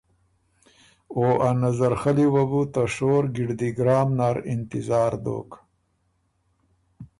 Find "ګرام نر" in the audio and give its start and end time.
3.77-4.37